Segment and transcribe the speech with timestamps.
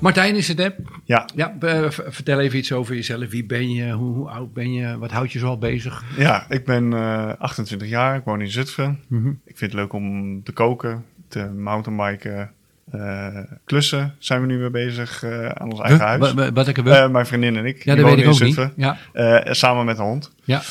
[0.00, 0.68] Martijn is het, hè?
[1.04, 3.28] Ja, Ja, eh, vertel even iets over jezelf.
[3.30, 3.90] Wie ben je?
[3.92, 4.98] Hoe, hoe oud ben je?
[4.98, 6.02] Wat houdt je zo al bezig?
[6.16, 9.00] ja ik ben eh 28 jaar, ik woon in Zutphen.
[9.08, 9.28] Mhm.
[9.28, 12.50] Ik vind het leuk om te koken, te mountainbiken,
[12.90, 16.06] eh, klussen zijn we nu weer bezig eh, aan ons eigen Huh?
[16.06, 16.32] huis.
[16.32, 16.78] Wa- wa- Wat ik?
[16.78, 18.54] Eh, mijn vriendin en ik, ja, dat wonen weet ik in ook niet.
[18.54, 18.72] Zutphen.
[18.76, 18.96] Ja,
[19.44, 20.32] Eh, samen met een hond.
[20.44, 20.62] ja.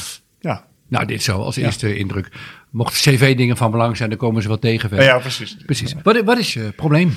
[0.90, 2.30] Nou, dit zo als eerste indruk.
[2.70, 5.04] Mocht cv-dingen van belang zijn, dan komen ze wel tegen.
[5.04, 5.58] ja, precies.
[5.66, 5.96] Precies.
[6.04, 7.14] Wat, wat is je probleem?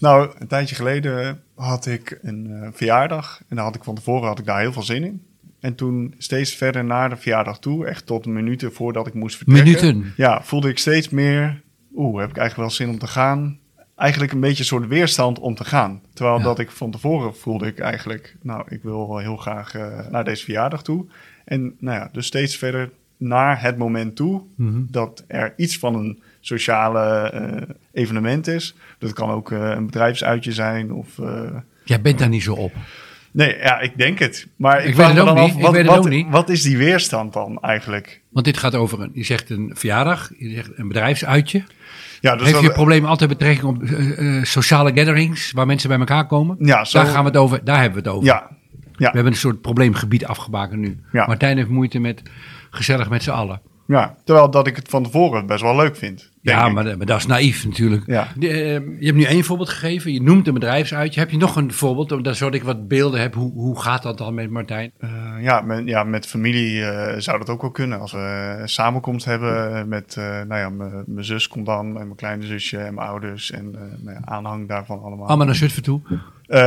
[0.00, 3.40] Nou, een tijdje geleden had ik een eh, verjaardag.
[3.48, 5.22] En daar had ik van tevoren had ik daar heel veel zin in.
[5.60, 9.64] En toen steeds verder naar de verjaardag toe, echt tot minuten voordat ik moest vertrekken.
[9.86, 10.12] Minuten?
[10.16, 11.62] Ja, voelde ik steeds meer,
[11.94, 13.58] oeh, heb ik eigenlijk wel zin om te gaan.
[13.96, 16.00] Eigenlijk een beetje een soort weerstand om te gaan.
[16.14, 16.42] Terwijl Ja.
[16.44, 20.24] dat ik van tevoren voelde ik eigenlijk, nou, ik wil wel heel graag eh, naar
[20.24, 21.06] deze verjaardag toe.
[21.44, 22.90] En nou ja, dus steeds verder
[23.22, 24.80] naar het moment toe Mhm.
[24.90, 28.74] dat er iets van een sociale eh, evenement is.
[28.98, 31.18] Dat kan ook eh, een bedrijfsuitje zijn of...
[31.18, 31.42] eh,
[31.84, 32.72] Jij bent daar niet zo op.
[33.30, 34.46] nee, ja, ik denk het.
[34.56, 35.44] Maar ik, Ik weet het ook dan niet.
[35.50, 36.26] af, Ik wat, weet het wat, ook niet.
[36.30, 38.20] wat is die weerstand dan eigenlijk?
[38.28, 41.62] Want dit gaat over een, je zegt een verjaardag, je zegt een bedrijfsuitje.
[42.20, 43.82] Ja, dus Heeft dat- je probleem altijd betrekking op
[44.46, 46.56] sociale gatherings waar mensen bij elkaar komen?
[46.60, 47.64] Ja, zo, Daar gaan we het over.
[47.64, 48.26] Daar hebben we het over.
[48.28, 48.50] Ja,
[48.96, 50.98] We hebben een soort probleemgebied afgebakend nu.
[51.12, 51.26] Ja.
[51.26, 52.22] Martijn heeft moeite met
[52.74, 53.60] gezellig met z'n allen.
[53.86, 56.30] ja, terwijl dat ik het van tevoren best wel leuk vind.
[56.42, 58.02] Ja, maar, maar dat is naïef natuurlijk.
[58.06, 58.28] Ja.
[58.36, 60.12] De, eh, je hebt nu één voorbeeld gegeven.
[60.12, 61.20] Je noemt een bedrijfsuitje.
[61.20, 62.36] Heb je nog een voorbeeld?
[62.36, 63.34] Zodat ik wat beelden heb.
[63.34, 64.92] Hoe, hoe gaat dat dan met Martijn?
[64.98, 65.10] Eh,
[65.40, 68.00] ja, met, ja, met familie eh, zou dat ook wel kunnen.
[68.00, 70.16] Als we een samenkomst hebben met,
[70.48, 70.68] nou ja,
[71.06, 73.70] mijn zus komt dan en mijn kleine zusje en mijn ouders en
[74.00, 75.26] nou aanhang daarvan allemaal.
[75.26, 76.00] Allemaal naar Zutphen toe.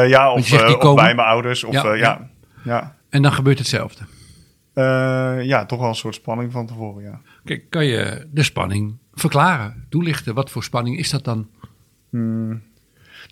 [0.07, 0.50] Ja, of,
[0.96, 1.63] bij mijn ouders.
[1.63, 1.94] Of, ja.
[1.94, 2.30] ja.
[2.63, 4.01] Ja, En dan gebeurt hetzelfde.
[4.75, 7.22] Eh, ja, toch wel een soort spanning van tevoren, ja.
[7.44, 9.86] Kijk, kan je de spanning verklaren?
[9.90, 10.34] Toelichten?
[10.34, 11.47] Wat voor spanning is dat dan?
[12.09, 12.62] Hmm.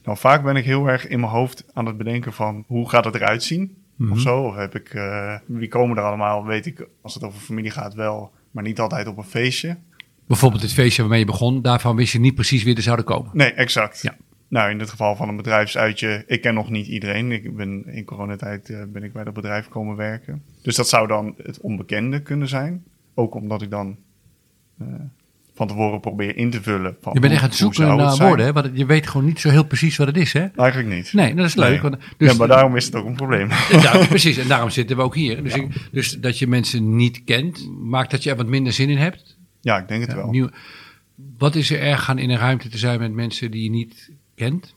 [0.04, 3.06] Nou, vaak ben ik heel erg in mijn hoofd aan het bedenken van hoe gaat
[3.06, 3.76] het eruit zien?
[3.96, 4.12] Mhm.
[4.12, 4.42] Of zo.
[4.42, 6.46] Of heb ik, eh, wie komen er allemaal?
[6.46, 9.78] Weet ik, als het over familie gaat wel, maar niet altijd op een feestje.
[10.28, 11.62] Bijvoorbeeld het feestje waarmee je begon.
[11.62, 13.30] Daarvan wist je niet precies wie er zouden komen.
[13.34, 14.02] Nee, exact.
[14.02, 14.16] Ja.
[14.54, 17.32] Nou, in dit geval van een bedrijfsuitje, ik ken nog niet iedereen.
[17.32, 20.42] Ik ben in coronatijd eh, ben ik bij dat bedrijf komen werken.
[20.62, 22.84] Dus dat zou dan het onbekende kunnen zijn.
[23.14, 23.98] Ook omdat ik dan
[24.80, 24.88] eh,
[25.54, 26.98] van tevoren probeer in te vullen.
[27.02, 28.46] Van Je bent echt aan het zoeken het naar woorden.
[28.46, 28.54] Hè?
[28.54, 30.34] Want je weet gewoon niet zo heel precies wat het is.
[30.34, 30.46] Hè?
[30.56, 31.14] Eigenlijk niet.
[31.14, 31.70] Nee, dat is leuk.
[31.70, 31.82] Nee.
[31.82, 33.48] Want, dus, ja, maar daarom is het ook een probleem.
[34.08, 35.44] Precies, en daarom zitten we ook hier.
[35.44, 38.90] Dus, ik- dus dat je mensen niet kent, maakt dat je er wat minder zin
[38.90, 39.38] in hebt.
[39.62, 40.30] ja, ik denk het Ja, wel.
[40.30, 40.50] nieuw-
[41.38, 44.12] wat is er erg aan in een ruimte te zijn met mensen die je niet
[44.36, 44.76] kent?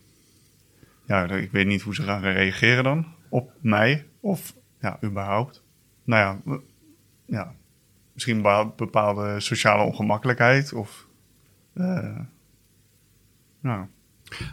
[1.07, 5.63] Ja, ik weet niet hoe ze gaan reageren dan op mij of ja, überhaupt.
[6.05, 6.59] Nou ja,
[7.27, 7.55] ja
[8.13, 8.43] misschien
[8.77, 11.07] bepaalde sociale ongemakkelijkheid of...
[11.75, 12.19] eh,
[13.61, 13.87] nou,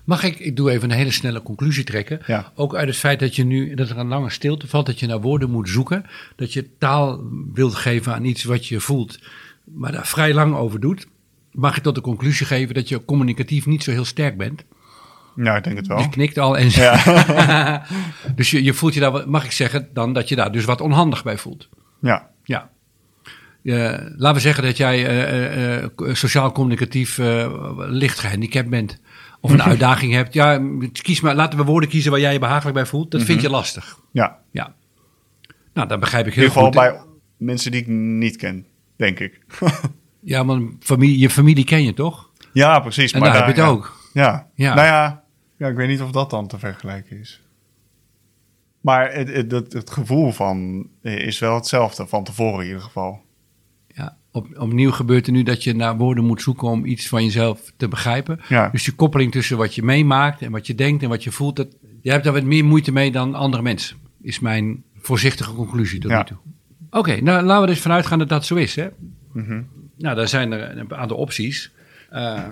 [0.03, 2.19] Mag ik, ik doe even een hele snelle conclusie trekken.
[2.27, 2.51] ja.
[2.55, 5.07] Ook uit het feit dat je nu, dat er een lange stilte valt, dat je
[5.07, 6.05] naar woorden moet zoeken.
[6.35, 9.19] Dat je taal wilt geven aan iets wat je voelt,
[9.63, 11.07] maar daar vrij lang over doet.
[11.51, 14.63] Mag ik tot de conclusie geven dat je communicatief niet zo heel sterk bent?
[15.35, 15.99] Ja, ik denk het wel.
[15.99, 17.83] Je knikt al en Ja,
[18.35, 20.81] dus je, je voelt je daar, mag ik zeggen, dan dat je daar dus wat
[20.81, 21.69] onhandig bij voelt.
[22.01, 22.71] ja, Ja.
[23.63, 23.73] Eh,
[24.17, 28.99] laten we zeggen dat jij eh, eh, sociaal-communicatief eh, licht gehandicapt bent.
[29.39, 30.33] Of een uitdaging hebt.
[30.33, 30.61] Ja,
[30.91, 33.11] kies maar, laten we woorden kiezen waar jij je behagelijk bij voelt.
[33.11, 33.99] Dat vind je lastig.
[34.11, 34.39] ja.
[34.51, 34.73] Ja.
[35.73, 37.01] Nou, dat begrijp ik In heel ieder geval bij
[37.37, 38.65] mensen die ik niet ken,
[38.95, 39.39] denk ik.
[40.25, 42.29] Ja, maar familie, je familie ken je toch?
[42.53, 43.11] ja, precies.
[43.11, 43.75] En maar daar heb je het ja.
[43.75, 43.97] ook.
[44.13, 44.47] Ja.
[44.55, 44.73] Ja.
[44.73, 45.22] nou ja,
[45.63, 47.41] ja, ik weet niet of dat dan te vergelijken is.
[48.81, 53.21] Maar het, het, het, het gevoel van is wel hetzelfde, van tevoren in ieder geval.
[53.87, 54.17] Ja.
[54.31, 57.73] Op, opnieuw gebeurt er nu dat je naar woorden moet zoeken om iets van jezelf
[57.77, 58.39] te begrijpen.
[58.47, 61.31] Ja, Dus die koppeling tussen wat je meemaakt en wat je denkt en wat je
[61.31, 61.55] voelt.
[61.55, 61.67] Dat,
[62.01, 63.97] jij hebt daar wat meer moeite mee dan andere mensen.
[64.21, 66.17] Is mijn voorzichtige conclusie tot Ja.
[66.17, 66.37] nu toe.
[66.89, 68.75] Oké, nou laten we er dus vanuit gaan dat dat zo is.
[68.75, 68.87] Hè?
[69.31, 69.61] Mhm.
[69.97, 71.71] Nou, daar zijn er een aantal opties.
[72.09, 72.43] Eh,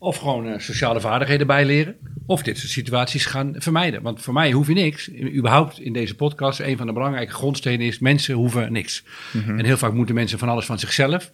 [0.00, 1.96] of gewoon eh, sociale vaardigheden bijleren.
[2.26, 4.02] Of dit soort situaties gaan vermijden.
[4.02, 5.10] Want voor mij hoef je niks.
[5.12, 9.04] Überhaupt in deze podcast, een van de belangrijke grondstenen is: mensen hoeven niks.
[9.32, 9.58] Mhm.
[9.58, 11.30] En heel vaak moeten mensen van alles van zichzelf.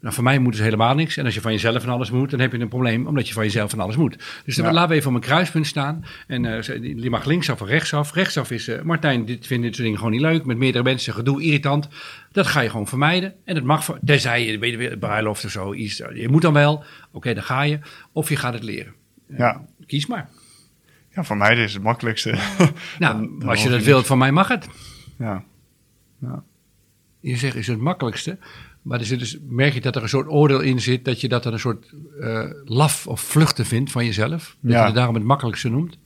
[0.00, 1.16] Nou, van mij moeten ze helemaal niks.
[1.16, 3.34] En als je van jezelf van alles moet, dan heb je een probleem, omdat je
[3.34, 4.16] van jezelf van alles moet.
[4.44, 4.72] Dus dan Ja.
[4.72, 6.04] laten we even op een kruispunt staan.
[6.26, 8.14] En eh, ze- die mag linksaf of rechtsaf.
[8.14, 10.44] Rechtsaf is, eh, Martijn, dit vindt dit soort dingen gewoon niet leuk.
[10.44, 11.88] Met meerdere mensen, gedoe, irritant.
[12.32, 13.34] Dat ga je gewoon vermijden.
[13.44, 15.96] En dat mag, voor- tenzij je, weet je, bruiloft of zo, iets.
[16.14, 16.84] Je moet dan wel.
[17.12, 17.78] Oké, dan ga je.
[18.12, 18.92] Of je gaat het leren.
[19.36, 19.64] Ja.
[19.86, 20.28] Kies maar.
[21.14, 22.30] ja, voor mij is het makkelijkste.
[22.98, 24.66] Nou, Dan- dan als je dat je wilt, van mij mag het.
[25.18, 25.44] Ja.
[26.20, 26.42] Ja.
[27.20, 28.38] Je zegt, is het makkelijkste.
[28.88, 31.28] Maar er zit dus, merk je dat er een soort oordeel in zit, dat je
[31.28, 34.56] dat dan een soort eh, laf of vluchten vindt van jezelf.
[34.60, 34.78] Dat Ja.
[34.80, 35.98] je het daarom het makkelijkste noemt.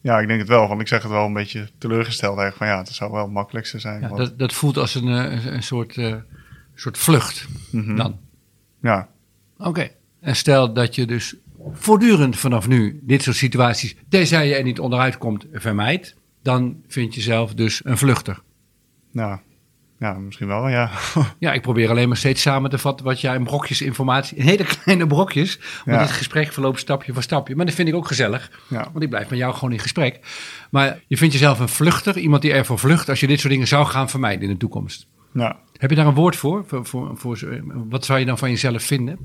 [0.00, 0.68] ja, ik denk het wel.
[0.68, 2.56] Want ik zeg het wel een beetje teleurgesteld eigenlijk.
[2.56, 4.00] Van ja, het zou wel het makkelijkste zijn.
[4.00, 6.14] Ja, want- dat, dat voelt als een, eh, een soort, eh,
[6.74, 7.96] soort vlucht Mhm.
[7.96, 8.18] dan.
[8.82, 9.08] ja.
[9.58, 9.88] Oké.
[10.20, 11.34] En stel dat je dus
[11.72, 16.14] voortdurend vanaf nu dit soort situaties, tenzij je er niet onderuit komt, vermijdt.
[16.42, 18.42] Dan vind je zelf dus een vluchter.
[19.10, 19.42] Ja.
[20.02, 20.90] Ja, misschien wel, ja.
[21.38, 24.44] Ja, ik probeer alleen maar steeds samen te vatten wat jij in brokjes informatie, in
[24.52, 25.56] hele kleine brokjes.
[25.84, 26.02] Want Ja.
[26.02, 27.56] het gesprek verloopt stapje voor stapje.
[27.56, 28.88] Maar dat vind ik ook gezellig, Ja.
[28.92, 30.18] want ik blijf met jou gewoon in gesprek.
[30.70, 33.68] Maar je vindt jezelf een vluchter, iemand die ervoor vlucht als je dit soort dingen
[33.68, 35.06] zou gaan vermijden in de toekomst.
[35.32, 35.56] ja.
[35.76, 36.64] Heb je daar een woord voor?
[36.66, 37.48] voor, voor, voor zo-
[37.88, 39.18] wat zou je dan van jezelf vinden?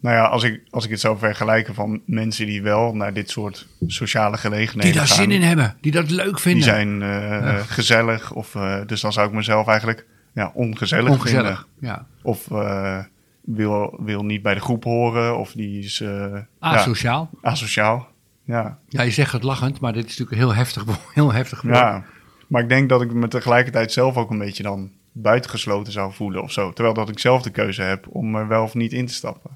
[0.00, 3.30] Nou ja, als ik, als ik het zou vergelijken van mensen die wel naar dit
[3.30, 6.62] soort sociale gelegenheden Die daar gaan, zin in hebben, die dat leuk Die vinden.
[6.62, 8.32] zijn eh, gezellig.
[8.32, 11.66] Of, eh, dus dan zou ik mezelf eigenlijk ja, ongezellig, Ongezellig.
[11.78, 11.90] vinden.
[11.96, 12.06] Ja.
[12.22, 12.98] Of eh,
[13.40, 15.38] wil, wil niet bij de groep horen.
[15.38, 17.30] Of die is eh, ja, Asociaal.
[17.42, 18.08] asociaal.
[18.44, 18.78] Ja.
[18.88, 21.74] Ja, je zegt het lachend, maar dit is natuurlijk een heel heftig, heel heftig woord.
[21.76, 22.04] ja,
[22.48, 26.42] maar ik denk dat ik me tegelijkertijd zelf ook een beetje dan buitengesloten zou voelen
[26.42, 26.72] of zo.
[26.72, 29.50] Terwijl dat ik zelf de keuze heb om er wel of niet in te stappen.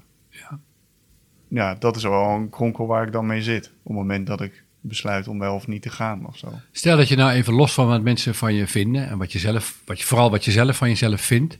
[1.47, 1.75] Ja.
[1.75, 3.65] Dat is wel een kronkel waar ik dan mee zit.
[3.65, 6.47] Op het moment dat ik besluit om wel of niet te gaan of zo.
[6.71, 9.39] Stel dat je nou even los van wat mensen van je vinden en wat je
[9.39, 11.57] zelf, wat je, vooral wat je zelf van jezelf vindt,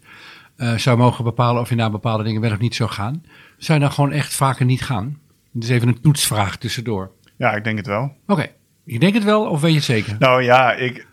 [0.56, 3.24] eh, zou mogen bepalen of je naar bepaalde dingen wel of niet zou gaan.
[3.58, 5.20] Zou je dan gewoon echt vaker niet gaan?
[5.52, 7.12] Dus even een toetsvraag tussendoor.
[7.38, 8.16] Ja, ik denk het wel.
[8.28, 8.48] Oké,
[8.84, 10.16] je denkt het wel of weet je het zeker?
[10.20, 11.08] Nou ja, ik,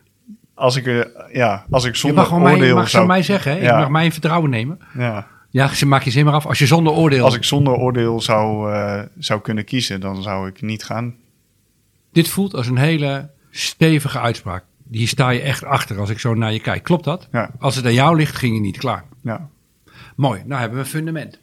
[0.55, 3.07] als ik, er, ja, als ik je zonder mag gewoon mij, je oordeel mag zou...
[3.07, 3.59] mij zeggen, hè?
[3.59, 3.75] Ja.
[3.75, 4.79] je mag mij in vertrouwen nemen.
[4.99, 6.47] Ja, Ja, ze- maak je zin maar af.
[6.47, 7.25] Als je zonder oordeel...
[7.25, 11.15] als ik zonder oordeel zou, eh, zou kunnen kiezen, dan zou ik niet gaan.
[12.13, 14.65] Dit voelt als een hele stevige uitspraak.
[14.91, 16.83] Hier sta je echt achter als ik zo naar je kijk.
[16.83, 17.29] Klopt dat?
[17.33, 19.05] Ja, Als het aan jou ligt, ging je niet klaar.
[19.23, 19.49] ja,
[20.17, 21.41] Mooi, nou hebben we een fundament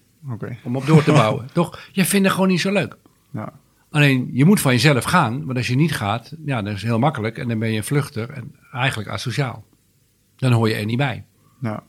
[0.63, 1.49] om op door te bouwen.
[1.53, 1.79] Toch?
[1.91, 2.97] Je vindt het gewoon niet zo leuk.
[3.31, 3.53] Ja,
[3.91, 5.45] Alleen, je moet van jezelf gaan.
[5.45, 7.37] Want als je niet gaat, ja, dat is heel makkelijk.
[7.37, 9.63] En dan ben je een vluchter en eigenlijk asociaal.
[10.35, 11.23] Dan hoor je er niet bij.
[11.61, 11.83] ja,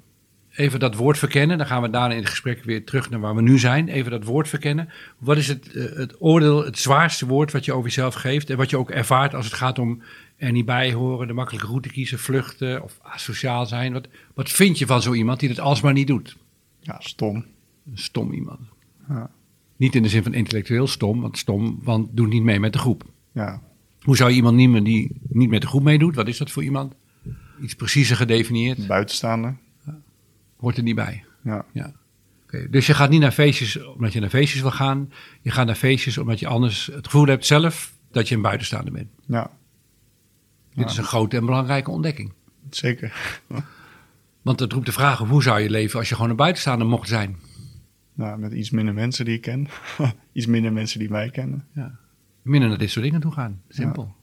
[0.57, 1.59] Even dat woord verkennen.
[1.59, 3.89] Dan gaan we daarna in het gesprek weer terug naar waar we nu zijn.
[3.89, 4.89] Even dat woord verkennen.
[5.19, 8.51] Wat is het, eh, het oordeel, het zwaarste woord wat je over jezelf geeft?
[8.51, 10.03] En wat je ook ervaart als het gaat om
[10.37, 13.93] er niet bij horen, de makkelijke route kiezen, vluchten of asociaal zijn.
[13.93, 16.37] Wat, wat vind je van zo iemand die dat alsmaar niet doet?
[16.81, 17.45] ja, stom.
[17.91, 18.61] Een stom iemand.
[19.09, 19.31] Ja.
[19.77, 22.79] Niet in de zin van intellectueel stom, want stom, want doet niet mee met de
[22.79, 23.05] groep.
[23.33, 23.63] Ja,
[24.01, 26.15] Hoe zou je iemand nemen die niet met de groep meedoet?
[26.15, 26.95] Wat is dat voor iemand?
[27.63, 29.55] Iets preciezer gedefinieerd, buitenstaande.
[30.61, 31.25] Hoort er niet bij.
[31.43, 31.65] Ja,
[32.45, 35.13] Oké, dus je gaat niet naar feestjes omdat je naar feestjes wil gaan.
[35.41, 38.93] Je gaat naar feestjes omdat je anders het gevoel hebt zelf dat je een buitenstaander
[38.93, 39.09] bent.
[39.27, 39.51] ja,
[40.75, 40.91] Dit Ja.
[40.91, 42.33] is een grote en belangrijke ontdekking.
[42.71, 43.41] zeker.
[44.43, 47.09] Want het roept de vraag hoe zou je leven als je gewoon een buitenstaander mocht
[47.09, 47.37] zijn?
[48.15, 49.69] Nou, met iets minder mensen die ik ken.
[50.33, 51.67] iets minder mensen die mij kennen.
[52.43, 53.63] Minder naar dit soort dingen toe gaan.
[53.69, 54.15] Simpel.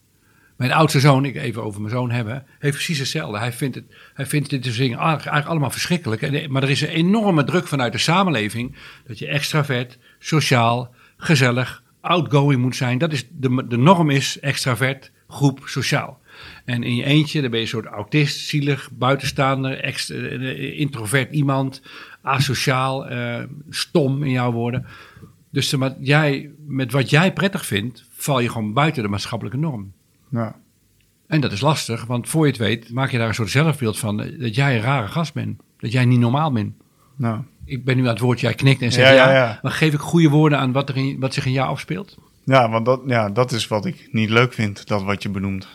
[0.58, 3.38] Mijn oudste zoon, ik even over mijn zoon hebben, heeft precies hetzelfde.
[3.38, 6.22] Hij vindt, het, hij vindt dit soort eigenlijk allemaal verschrikkelijk.
[6.22, 8.76] En, maar er is een enorme druk vanuit de samenleving
[9.08, 12.98] dat je extravert, sociaal, gezellig, outgoing moet zijn.
[12.98, 16.20] Dat is de, de norm is extravert, groep, sociaal.
[16.66, 21.34] En in je eentje, dan ben je een soort autist, zielig, buitenstaander, ext- eh, introvert
[21.34, 21.82] iemand,
[22.22, 24.86] asociaal, eh, stom in jouw woorden.
[25.52, 29.94] Dus de, jij, met wat jij prettig vindt, val je gewoon buiten de maatschappelijke norm.
[30.30, 30.56] Ja,
[31.28, 34.00] En dat is lastig, want voor je het weet maak je daar een soort zelfbeeld
[34.00, 35.62] van eh, dat jij een rare gast bent.
[35.78, 36.74] Dat jij niet normaal bent.
[37.16, 39.60] nou, Ik ben nu aan het woord, jij knikt en zegt Ja, ja, ja, ja.
[39.62, 42.18] maar geef ik goede woorden aan wat, er in, wat zich in jou afspeelt?
[42.44, 45.68] ja want dat, ja, dat is wat ik niet leuk vind, dat wat je benoemt.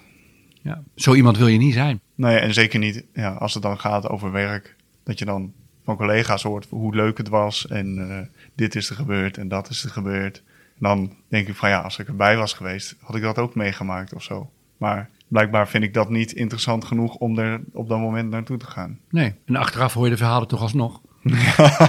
[0.62, 0.82] Ja.
[0.94, 2.00] Zo iemand wil je niet zijn.
[2.14, 4.76] Nee, en zeker niet ja, als het dan gaat over werk.
[5.04, 5.52] Dat je dan
[5.84, 7.66] van collega's hoort hoe leuk het was.
[7.66, 10.42] En eh, dit is er gebeurd en dat is er gebeurd.
[10.82, 14.14] Dan denk ik van ja, als ik erbij was geweest, had ik dat ook meegemaakt
[14.14, 14.50] of zo.
[14.76, 18.66] Maar blijkbaar vind ik dat niet interessant genoeg om er op dat moment naartoe te
[18.66, 18.98] gaan.
[19.10, 19.34] Nee.
[19.44, 21.00] En achteraf hoor je de verhalen toch alsnog.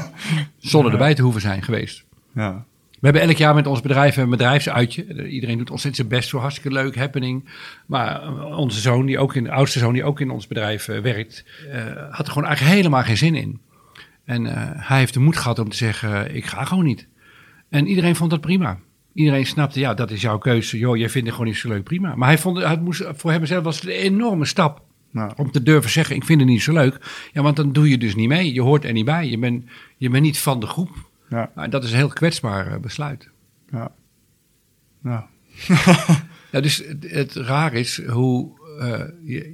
[0.57, 2.03] Zonder erbij te hoeven zijn geweest.
[2.33, 5.29] Ja, We hebben elk jaar met ons bedrijf een bedrijfsuitje.
[5.29, 7.49] Iedereen doet ontzettend zijn best voor hartstikke leuk, happening.
[7.85, 10.87] Maar eh, onze zoon, die ook in, de oudste zoon die ook in ons bedrijf
[10.87, 13.59] eh, werkt, eh, had er gewoon eigenlijk helemaal geen zin in.
[14.25, 14.45] En
[14.79, 17.07] hij heeft de moed gehad om te zeggen, ik ga gewoon niet.
[17.73, 18.79] En iedereen vond dat prima.
[19.13, 20.77] Iedereen snapte, ja, dat is jouw keuze.
[20.77, 22.15] Joh, jij vindt het gewoon niet zo leuk, prima.
[22.15, 25.63] Maar hij vond, het moest, voor hemzelf was het een enorme stap Nou, om te
[25.63, 27.27] durven zeggen, ik vind het niet zo leuk.
[27.31, 28.53] Ja, want dan doe je dus niet mee.
[28.53, 29.29] Je hoort er niet bij.
[29.29, 29.63] Je bent,
[29.97, 31.09] je bent niet van de groep.
[31.29, 33.29] ja, Nou, dat is een heel kwetsbaar eh, besluit.
[33.71, 33.91] ja.
[35.03, 35.27] Ja,
[36.51, 39.01] Ja, dus het, het raar is hoe eh,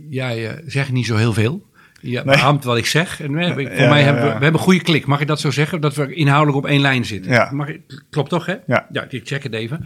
[0.09, 1.68] jij eh, zegt niet zo heel veel.
[2.01, 2.23] Nee.
[2.23, 3.21] beaamt wat ik zeg.
[3.21, 4.37] En we, hebben- voor Ja, mij ja, hebben we, ja.
[4.37, 5.05] we hebben een goede klik.
[5.05, 5.81] Mag ik dat zo zeggen?
[5.81, 7.31] Dat we inhoudelijk op één lijn zitten.
[7.31, 7.49] Ja.
[7.51, 8.55] Mag ik- klopt toch, hè?
[8.67, 8.87] Ja.
[8.91, 9.05] ja.
[9.09, 9.79] Ik check het even.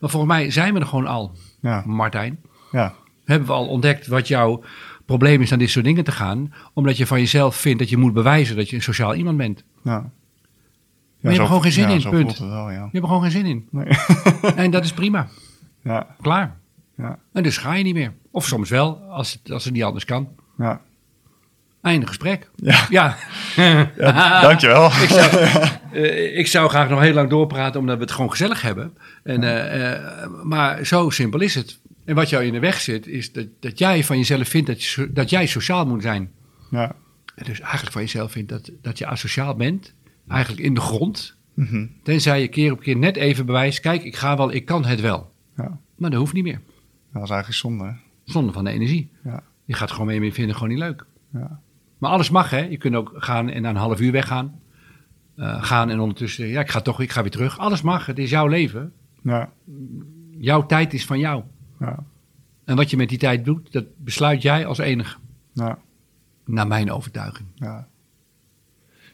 [0.00, 2.38] Maar volgens mij zijn we er gewoon al, ja, Martijn.
[2.72, 2.94] ja,
[3.24, 4.62] Hebben we al ontdekt wat jouw
[5.06, 6.52] probleem is aan dit soort dingen te gaan.
[6.74, 9.64] Omdat je van jezelf vindt dat je moet bewijzen dat je een sociaal iemand bent.
[9.84, 10.10] ja.
[11.20, 12.38] Maar je hebt er gewoon geen zin ja, in, punt.
[12.38, 12.74] wel, ja.
[12.76, 13.66] Je hebt er gewoon geen zin in.
[13.70, 13.86] Nee.
[14.64, 15.28] En dat is prima.
[15.82, 16.56] Ja, Klaar.
[16.96, 18.12] ja, En dus ga je niet meer.
[18.30, 20.28] Of soms wel, als het, als het niet anders kan.
[20.58, 20.80] ja.
[21.86, 22.50] Einde gesprek.
[22.56, 22.86] Ja.
[22.90, 23.16] Ja.
[23.96, 24.86] ja dankjewel.
[25.06, 25.36] ik, zou,
[25.92, 28.96] eh, ik zou graag nog heel lang doorpraten, omdat we het gewoon gezellig hebben.
[29.22, 31.78] En, eh, eh, maar zo simpel is het.
[32.04, 34.84] En wat jou in de weg zit, is dat, dat jij van jezelf vindt dat,
[34.84, 36.30] je, dat jij sociaal moet zijn.
[36.70, 36.94] Ja,
[37.34, 39.94] En dus eigenlijk van jezelf vindt dat, dat je asociaal bent.
[40.28, 41.36] Eigenlijk in de grond.
[41.54, 41.86] mhm.
[42.02, 45.00] Tenzij je keer op keer net even bewijst, kijk, ik ga wel, ik kan het
[45.00, 45.32] wel.
[45.56, 45.78] ja.
[45.96, 46.60] Maar dat hoeft niet meer.
[47.12, 47.84] dat is eigenlijk zonde.
[47.84, 47.90] hè?
[48.24, 49.10] Zonder van de energie.
[49.24, 51.04] Ja, Je gaat gewoon mee, mee vinden, gewoon niet leuk.
[51.32, 51.60] ja,
[51.98, 52.58] Maar alles mag, hè.
[52.58, 54.60] Je kunt ook gaan en na een half uur weggaan.
[55.36, 57.58] Eh, gaan en ondertussen, ja, ik ga toch, ik ga weer terug.
[57.58, 58.92] Alles mag, het is jouw leven.
[59.22, 59.50] ja,
[60.38, 61.42] Jouw tijd is van jou.
[61.80, 61.98] ja,
[62.64, 65.16] En wat je met die tijd doet, dat besluit jij als enige.
[65.52, 65.78] ja,
[66.44, 67.48] Naar mijn overtuiging.
[67.54, 67.86] ja.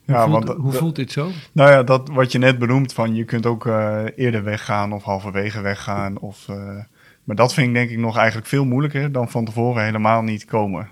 [0.04, 1.30] Hoe, Ja, voelt, want hoe dat- voelt dit zo?
[1.52, 5.02] Nou ja, dat wat je net benoemt van je kunt ook eh, eerder weggaan of
[5.02, 6.18] halverwege weggaan.
[6.18, 6.56] Of, eh,
[7.24, 10.44] maar dat vind ik denk ik nog eigenlijk veel moeilijker dan van tevoren helemaal niet
[10.44, 10.88] komen.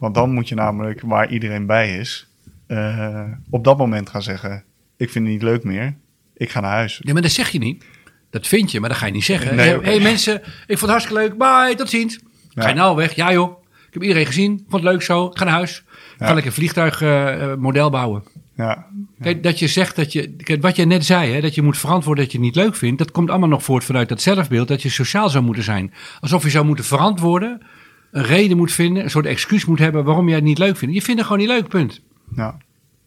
[0.00, 2.28] Want dan moet je namelijk, waar iedereen bij is,
[2.66, 4.64] eh, op dat moment gaan zeggen,
[4.96, 5.96] ik vind het niet leuk meer,
[6.36, 7.00] ik ga naar huis.
[7.02, 7.84] Ja, maar dat zeg je niet.
[8.30, 9.56] Dat vind je, maar dat ga je niet zeggen.
[9.56, 10.34] Nee, Hé hey, mensen,
[10.66, 11.38] ik vond het hartstikke leuk.
[11.38, 12.18] Bye, tot ziens.
[12.54, 12.74] Ga je Ja.
[12.74, 13.14] nou weg?
[13.14, 13.62] Ja joh.
[13.86, 14.56] Ik heb iedereen gezien.
[14.68, 15.26] Vond het leuk zo.
[15.26, 15.78] Ik ga naar huis.
[15.78, 15.84] Ik
[16.18, 16.32] ga Ja.
[16.32, 18.22] lekker een vliegtuigmodel bouwen.
[18.56, 18.86] Ja,
[19.20, 20.36] Kijk, dat je zegt dat je.
[20.36, 22.76] Kijk, wat je net zei, hè, dat je moet verantwoorden dat je het niet leuk
[22.76, 22.98] vindt.
[22.98, 25.92] Dat komt allemaal nog voort vanuit dat zelfbeeld dat je sociaal zou moeten zijn.
[26.20, 27.62] Alsof je zou moeten verantwoorden.
[28.10, 29.02] Een reden moet vinden.
[29.02, 30.94] Een soort excuus moet hebben waarom jij het niet leuk vindt.
[30.94, 32.00] Je vindt het gewoon niet leuk, punt.
[32.36, 32.56] ja,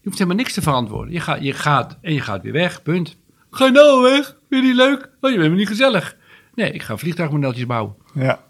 [0.04, 1.12] hoeft helemaal niks te verantwoorden.
[1.12, 3.16] Je gaat, je gaat en je gaat weer weg, punt.
[3.50, 4.24] Ga je nou weg?
[4.48, 5.10] Vind je niet leuk?
[5.20, 6.16] Oh, je bent me niet gezellig.
[6.54, 7.94] Nee, ik ga vliegtuigmodeltjes bouwen.
[8.14, 8.40] ja,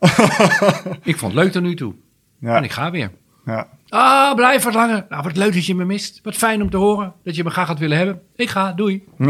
[1.03, 1.95] Ik vond het leuk tot nu toe.
[2.39, 3.11] ja, En ik ga weer.
[3.45, 5.07] ja, Ah, blijf wat langer.
[5.09, 6.21] Nou, wat leuk dat je me mist.
[6.23, 8.21] Wat fijn om te horen dat je me graag had willen hebben.
[8.37, 9.05] Ik ga, doei.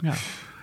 [0.00, 0.12] ja.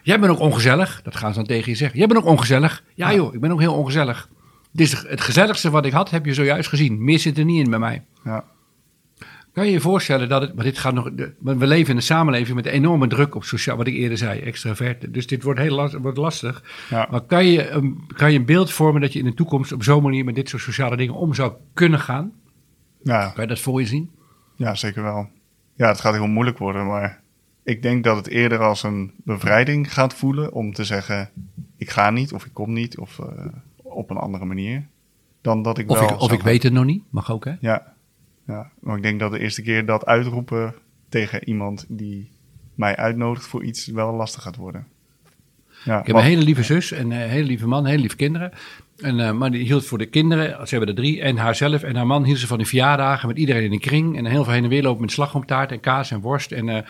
[0.03, 1.01] Jij bent ook ongezellig.
[1.03, 1.97] Dat gaan ze dan tegen je zeggen.
[1.99, 2.83] Jij bent ook ongezellig.
[2.95, 4.29] Ja joh, ik ben ook heel ongezellig.
[4.71, 7.03] Dit is het gezelligste wat ik had, heb je zojuist gezien.
[7.03, 8.03] Meer zit er niet in bij mij.
[8.23, 8.43] ja,
[9.53, 11.09] Kan je je voorstellen dat het, maar dit gaat nog,
[11.39, 15.13] we leven in een samenleving met enorme druk op sociaal, wat ik eerder zei, extravert.
[15.13, 16.63] Dus dit wordt heel last, wordt lastig.
[16.89, 19.71] ja, Maar kan je, een, kan je een beeld vormen dat je in de toekomst
[19.71, 22.31] op zo'n manier met dit soort sociale dingen om zou kunnen gaan?
[23.03, 23.29] ja.
[23.29, 24.11] Kan je dat voor je zien?
[24.55, 25.29] Ja, zeker wel.
[25.75, 27.21] Ja, het gaat heel moeilijk worden, maar
[27.63, 31.29] ik denk dat het eerder als een bevrijding gaat voelen om te zeggen:
[31.77, 33.45] ik ga niet of ik kom niet of eh,
[33.91, 34.87] op een andere manier.
[35.41, 36.09] Dan dat ik Of, wel.
[36.09, 37.53] ik, of ik weet het nog niet, mag ook hè?
[37.59, 37.93] Ja,
[38.47, 40.75] ja, maar ik denk dat de eerste keer dat uitroepen
[41.09, 42.29] tegen iemand die
[42.75, 44.87] mij uitnodigt voor iets wel lastig gaat worden.
[45.83, 48.51] Ja, Ik heb een hele lieve zus en een hele lieve man, hele lieve kinderen.
[48.97, 51.95] En, eh, maar die hield voor de kinderen, ze hebben er drie, en haarzelf en
[51.95, 54.17] haar man hield ze van die verjaardagen met iedereen in een kring.
[54.17, 56.51] En heel veel heen en weer lopen met slagroomtaart en kaas en worst.
[56.51, 56.81] En, eh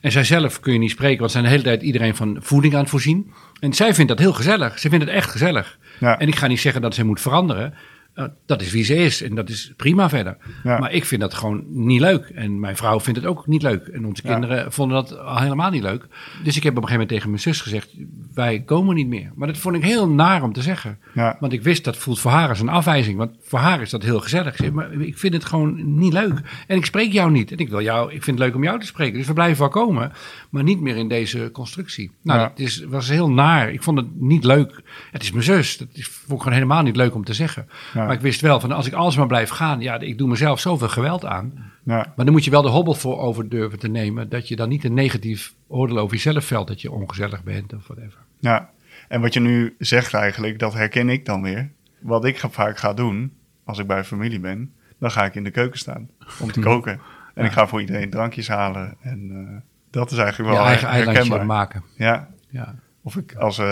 [0.00, 2.74] en zijzelf kun je niet spreken, want ze zijn de hele tijd iedereen van voeding
[2.74, 3.32] aan het voorzien.
[3.60, 4.78] En zij vindt dat heel gezellig.
[4.78, 5.78] Ze vindt het echt gezellig.
[6.00, 6.18] Ja.
[6.18, 7.74] En ik ga niet zeggen dat ze moet veranderen.
[8.14, 10.36] Eh, dat is wie ze is en dat is prima verder.
[10.62, 10.78] Ja.
[10.78, 12.24] Maar ik vind dat gewoon niet leuk.
[12.34, 13.86] En mijn vrouw vindt het ook niet leuk.
[13.86, 14.32] En onze Ja.
[14.32, 16.06] kinderen vonden dat al helemaal niet leuk.
[16.44, 17.88] Dus ik heb op een gegeven moment tegen mijn zus gezegd:
[18.34, 19.30] wij komen niet meer.
[19.34, 20.98] Maar dat vond ik heel naar om te zeggen.
[21.14, 21.36] Ja.
[21.40, 23.16] Want ik wist dat voelt voor haar als een afwijzing.
[23.18, 24.72] Want voor haar is dat heel gezellig.
[24.72, 26.40] Maar ik vind het gewoon niet leuk.
[26.66, 27.52] En ik spreek jou niet.
[27.52, 29.18] En ik wil jou, ik vind het leuk om jou te spreken.
[29.18, 30.12] Dus we blijven wel komen.
[30.50, 32.10] Maar niet meer in deze constructie.
[32.22, 32.48] Nou, Ja.
[32.48, 33.72] dat is, was heel naar.
[33.72, 34.82] Ik vond het niet leuk.
[35.10, 35.76] Het is mijn zus.
[35.78, 37.68] Dat is, vond ik gewoon helemaal niet leuk om te zeggen.
[37.94, 38.04] Ja.
[38.04, 39.80] Maar ik wist wel van als ik alles maar blijf gaan.
[39.80, 41.68] Ja, ik doe mezelf zoveel geweld aan.
[41.84, 44.28] Maar dan moet je wel de hobbel voor over durven te nemen.
[44.28, 46.68] Dat je dan niet een negatief oordeel over jezelf velt.
[46.68, 48.18] Dat je ongezellig bent of whatever.
[48.38, 48.70] ja.
[49.08, 51.70] En wat je nu zegt eigenlijk, dat herken ik dan weer.
[52.00, 53.32] Wat ik vaak ga doen,
[53.64, 56.08] als ik bij familie ben, dan ga ik in de keuken staan
[56.40, 57.00] om te koken.
[57.34, 58.96] En ik ga voor iedereen drankjes halen.
[59.00, 59.56] En eh,
[59.90, 61.46] dat is eigenlijk Je wel eigen her- eilandje herkenbaar.
[61.56, 61.82] maken.
[61.96, 62.74] Ja, Ja.
[63.02, 63.64] Of ik als, eh,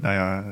[0.14, 0.44] ja,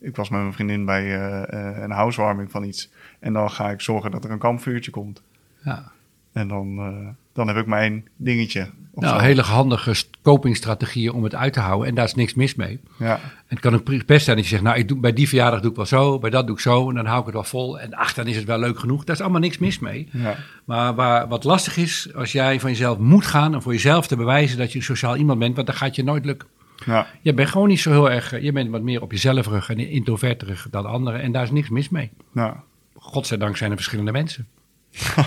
[0.00, 2.90] ik was met mijn vriendin bij eh, een housewarming van iets.
[3.20, 5.22] En dan ga ik zorgen dat er een kampvuurtje komt.
[5.62, 5.92] Ja.
[6.32, 8.70] En dan, dan heb ik mijn dingetje.
[8.94, 11.88] Nou, hele handige st- copingstrategieën om het uit te houden.
[11.88, 12.80] En daar is niks mis mee.
[12.98, 15.28] Ja, En het kan ook best zijn dat je zegt, nou, ik doe, bij die
[15.28, 16.88] verjaardag doe ik wel zo, bij dat doe ik zo.
[16.88, 17.80] En dan hou ik het wel vol.
[17.80, 19.04] En ach, dan is het wel leuk genoeg.
[19.04, 20.08] Daar is allemaal niks mis mee.
[20.12, 24.06] ja, Maar waar, wat lastig is, als jij van jezelf moet gaan en voor jezelf
[24.06, 26.48] te bewijzen dat je sociaal iemand bent, want dan gaat je nooit lukken.
[26.86, 29.46] ja, Je bent gewoon niet zo heel erg, eh, je bent wat meer op jezelf
[29.46, 31.20] rug en introverterig dan anderen.
[31.22, 32.10] En daar is niks mis mee.
[32.34, 32.62] ja.
[32.98, 34.46] Godzijdank zijn er verschillende mensen.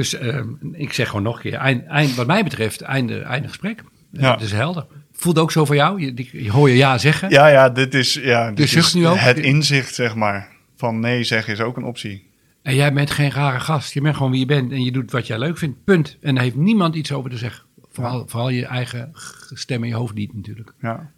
[0.00, 0.40] dus eh,
[0.72, 3.82] ik zeg gewoon nog een keer, eind, eind, wat mij betreft, einde, einde gesprek.
[4.10, 4.20] Ja.
[4.20, 4.32] Ja.
[4.32, 4.86] Het is helder.
[5.12, 6.14] Voelt ook zo voor jou?
[6.32, 7.30] Je, hoor je ja zeggen.
[7.30, 9.16] Ja, ja, dit is, ja, dit zucht is nu ook?
[9.16, 10.48] het inzicht, zeg maar.
[10.76, 12.28] Van nee zeggen is ook een optie.
[12.62, 13.94] En jij bent geen rare gast.
[13.94, 15.84] Je bent gewoon wie je bent en je doet wat jij leuk vindt.
[15.84, 16.16] Punt.
[16.20, 17.64] En daar heeft niemand iets over te zeggen.
[17.90, 19.10] Vooral, vooral je eigen
[19.52, 20.72] stem in je hoofd niet natuurlijk.
[20.80, 21.10] Ja,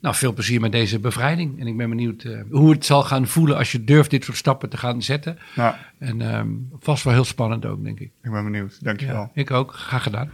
[0.00, 1.60] Nou, veel plezier met deze bevrijding.
[1.60, 4.36] En ik ben benieuwd eh, hoe het zal gaan voelen als je durft dit soort
[4.36, 5.38] stappen te gaan zetten.
[5.54, 6.48] ja En ehm,
[6.78, 8.10] vast wel heel spannend ook, denk ik.
[8.22, 8.84] ik ben benieuwd.
[8.84, 9.14] Dankjewel.
[9.16, 9.72] Ja, ik ook.
[9.72, 10.30] Graag gedaan.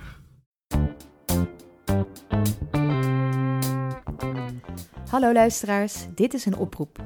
[5.09, 6.99] Hallo luisteraars, dit is een oproep.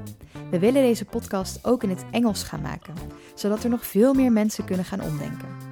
[0.51, 2.93] We willen deze podcast ook in het Engels gaan maken,
[3.35, 5.66] zodat er nog veel meer mensen kunnen gaan omdenken.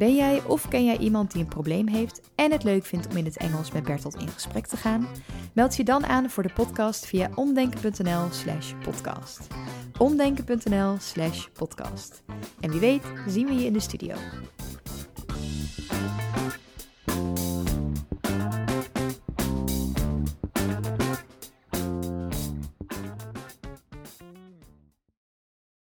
[0.00, 3.16] Ben jij of ken jij iemand die een probleem heeft en het leuk vindt om
[3.16, 5.08] in het Engels met Bertolt in gesprek te gaan?
[5.52, 9.46] Meld je dan aan voor de podcast via omdenken.nl/slash podcast.
[9.98, 12.22] Omdenken.nl/slash podcast.
[12.60, 14.14] En wie weet, zien we je in de studio.